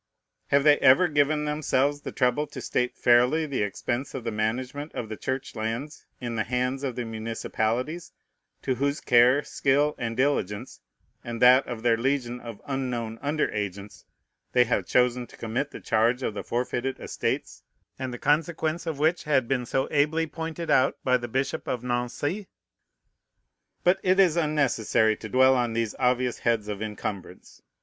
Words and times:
Have 0.47 0.63
they 0.63 0.79
ever 0.79 1.07
given 1.07 1.45
themselves 1.45 2.01
the 2.01 2.11
trouble 2.11 2.47
to 2.47 2.59
state 2.59 2.97
fairly 2.97 3.45
the 3.45 3.61
expense 3.61 4.15
of 4.15 4.23
the 4.23 4.31
management 4.31 4.95
of 4.95 5.09
the 5.09 5.15
Church 5.15 5.53
lands 5.55 6.07
in 6.19 6.33
the 6.35 6.43
hands 6.43 6.81
of 6.81 6.95
the 6.95 7.05
municipalities, 7.05 8.11
to 8.63 8.73
whose 8.73 8.99
care, 8.99 9.43
skill, 9.43 9.93
and 9.99 10.17
diligence, 10.17 10.81
and 11.23 11.39
that 11.39 11.67
of 11.67 11.83
their 11.83 11.97
legion 11.97 12.39
of 12.39 12.59
unknown 12.65 13.19
under 13.21 13.51
agents, 13.51 14.03
they 14.53 14.63
have 14.63 14.87
chosen 14.87 15.27
to 15.27 15.37
commit 15.37 15.69
the 15.69 15.79
charge 15.79 16.23
of 16.23 16.33
the 16.33 16.43
forfeited 16.43 16.99
estates, 16.99 17.61
and 17.99 18.11
the 18.11 18.17
consequence 18.17 18.87
of 18.87 18.97
which 18.97 19.25
had 19.25 19.47
been 19.47 19.67
so 19.67 19.87
ably 19.91 20.25
pointed 20.25 20.71
out 20.71 20.97
by 21.03 21.15
the 21.15 21.27
Bishop 21.27 21.67
of 21.67 21.83
Nancy? 21.83 22.47
But 23.83 23.99
it 24.01 24.19
is 24.19 24.35
unnecessary 24.35 25.15
to 25.17 25.29
dwell 25.29 25.55
on 25.55 25.73
these 25.73 25.93
obvious 25.99 26.39
heads 26.39 26.67
of 26.67 26.81
incumbrance. 26.81 27.61